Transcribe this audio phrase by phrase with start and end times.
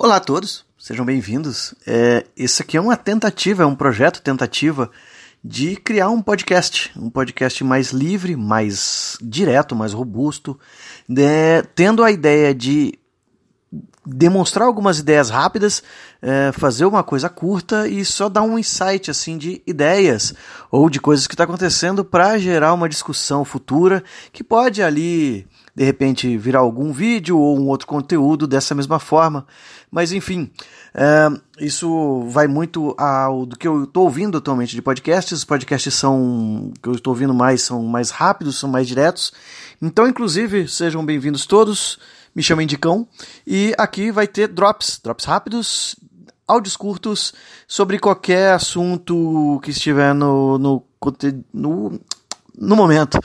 [0.00, 1.74] Olá a todos, sejam bem-vindos.
[1.84, 4.92] É, esse aqui é uma tentativa, é um projeto tentativa
[5.42, 10.56] de criar um podcast, um podcast mais livre, mais direto, mais robusto,
[11.08, 12.96] né, tendo a ideia de
[14.06, 15.82] demonstrar algumas ideias rápidas,
[16.22, 20.32] é, fazer uma coisa curta e só dar um insight assim de ideias
[20.70, 25.44] ou de coisas que está acontecendo para gerar uma discussão futura que pode ali
[25.78, 29.46] de repente virar algum vídeo ou um outro conteúdo dessa mesma forma.
[29.88, 30.50] Mas enfim,
[30.92, 31.28] é,
[31.64, 35.38] isso vai muito ao do que eu estou ouvindo atualmente de podcasts.
[35.38, 39.32] Os podcasts são que eu estou ouvindo mais são mais rápidos, são mais diretos.
[39.80, 41.96] Então, inclusive, sejam bem-vindos todos.
[42.34, 43.06] Me chamem de cão
[43.46, 45.94] e aqui vai ter drops, drops rápidos,
[46.46, 47.32] áudios curtos
[47.68, 50.84] sobre qualquer assunto que estiver no, no,
[51.54, 52.00] no,
[52.58, 53.20] no momento.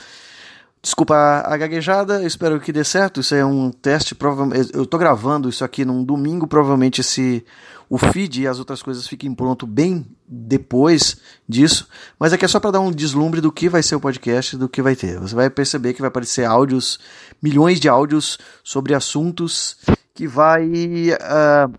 [0.84, 3.22] Desculpa a gaguejada, espero que dê certo.
[3.22, 4.70] Isso é um teste, provavelmente.
[4.74, 7.42] Eu estou gravando isso aqui num domingo, provavelmente esse
[7.88, 11.16] o feed e as outras coisas fiquem pronto bem depois
[11.48, 11.88] disso.
[12.18, 14.68] Mas aqui é só para dar um deslumbre do que vai ser o podcast, do
[14.68, 15.18] que vai ter.
[15.20, 17.00] Você vai perceber que vai aparecer áudios,
[17.42, 19.78] milhões de áudios sobre assuntos
[20.12, 21.72] que vai uh,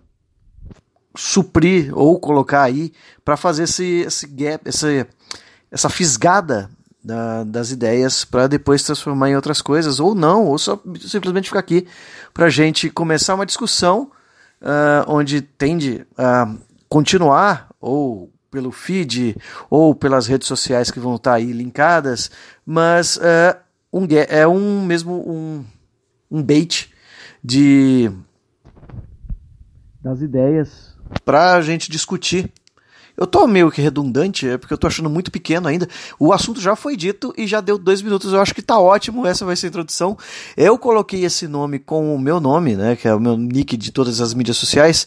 [1.16, 2.92] suprir ou colocar aí
[3.24, 5.06] para fazer esse, esse gap, essa,
[5.70, 6.68] essa fisgada
[7.06, 11.60] da, das ideias para depois transformar em outras coisas, ou não, ou só simplesmente ficar
[11.60, 11.86] aqui
[12.34, 14.10] para a gente começar uma discussão
[14.60, 16.52] uh, onde tende a
[16.88, 19.36] continuar, ou pelo feed,
[19.70, 22.28] ou pelas redes sociais que vão estar tá aí linkadas,
[22.64, 23.56] mas uh,
[23.92, 25.64] um, é um mesmo um,
[26.28, 26.92] um bait
[27.42, 28.10] de
[30.02, 30.96] das ideias.
[31.24, 32.52] para a gente discutir
[33.16, 35.88] eu tô meio que redundante, é porque eu tô achando muito pequeno ainda.
[36.18, 38.32] O assunto já foi dito e já deu dois minutos.
[38.32, 39.26] Eu acho que tá ótimo.
[39.26, 40.18] Essa vai ser a introdução.
[40.56, 42.94] Eu coloquei esse nome com o meu nome, né?
[42.94, 45.06] Que é o meu nick de todas as mídias sociais,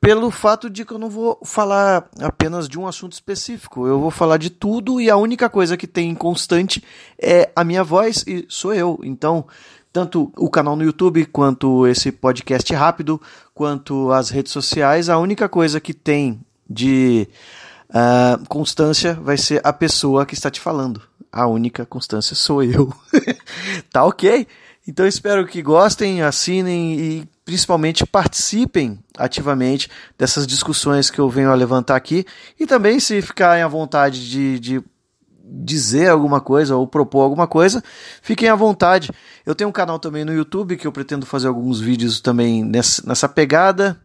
[0.00, 3.86] pelo fato de que eu não vou falar apenas de um assunto específico.
[3.86, 6.82] Eu vou falar de tudo e a única coisa que tem constante
[7.20, 9.00] é a minha voz e sou eu.
[9.02, 9.46] Então,
[9.92, 13.20] tanto o canal no YouTube, quanto esse podcast rápido,
[13.52, 17.28] quanto as redes sociais, a única coisa que tem de
[17.90, 21.02] uh, constância vai ser a pessoa que está te falando.
[21.30, 22.92] A única constância sou eu.
[23.92, 24.46] tá ok?
[24.86, 31.54] Então espero que gostem, assinem e principalmente participem ativamente dessas discussões que eu venho a
[31.54, 32.24] levantar aqui.
[32.58, 34.84] E também, se ficarem à vontade de, de
[35.44, 37.82] dizer alguma coisa ou propor alguma coisa,
[38.22, 39.10] fiquem à vontade.
[39.44, 43.02] Eu tenho um canal também no YouTube que eu pretendo fazer alguns vídeos também nessa,
[43.06, 43.98] nessa pegada.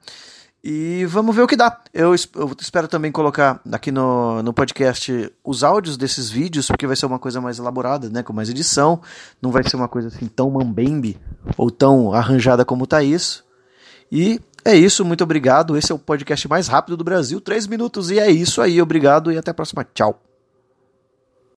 [0.64, 1.78] E vamos ver o que dá.
[1.94, 6.96] Eu, eu, espero também colocar aqui no, no podcast os áudios desses vídeos, porque vai
[6.96, 8.24] ser uma coisa mais elaborada, né?
[8.24, 9.02] Com mais edição.
[9.42, 11.20] Não vai ser uma coisa assim tão mambembe
[11.58, 13.44] ou tão arranjada como tá isso.
[14.10, 15.76] E é isso, muito obrigado.
[15.76, 18.10] Esse é o podcast mais rápido do Brasil, três minutos.
[18.10, 19.86] E é isso aí, obrigado e até a próxima.
[19.94, 20.33] Tchau.